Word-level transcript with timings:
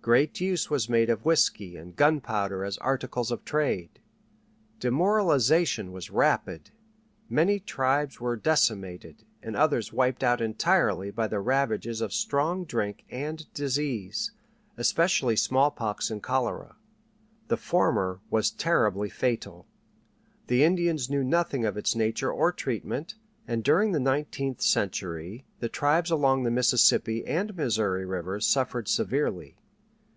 Great 0.00 0.40
use 0.40 0.70
was 0.70 0.88
made 0.88 1.10
of 1.10 1.26
whiskey 1.26 1.76
and 1.76 1.94
gunpowder 1.94 2.64
as 2.64 2.78
articles 2.78 3.30
of 3.30 3.44
trade. 3.44 4.00
Demoralization 4.80 5.92
was 5.92 6.08
rapid. 6.08 6.70
Many 7.28 7.60
tribes 7.60 8.18
were 8.18 8.34
decimated 8.34 9.26
and 9.42 9.54
others 9.54 9.92
wiped 9.92 10.24
out 10.24 10.40
entirely 10.40 11.10
by 11.10 11.26
the 11.28 11.40
ravages 11.40 12.00
of 12.00 12.14
strong 12.14 12.64
drink 12.64 13.04
and 13.10 13.52
disease, 13.52 14.30
especially 14.78 15.36
smallpox 15.36 16.10
and 16.10 16.22
cholera. 16.22 16.76
The 17.48 17.58
former 17.58 18.20
was 18.30 18.50
terribly 18.50 19.10
fatal. 19.10 19.66
The 20.46 20.64
Indians 20.64 21.10
knew 21.10 21.22
nothing 21.24 21.66
of 21.66 21.76
its 21.76 21.94
nature 21.94 22.32
or 22.32 22.50
treatment, 22.50 23.16
and 23.46 23.62
during 23.62 23.92
the 23.92 24.00
nineteenth 24.00 24.62
century 24.62 25.44
the 25.60 25.68
tribes 25.68 26.10
along 26.10 26.44
the 26.44 26.50
Mississippi 26.50 27.26
and 27.26 27.54
Missouri 27.54 28.06
rivers 28.06 28.46
suffered 28.46 28.88
severely. 28.88 29.58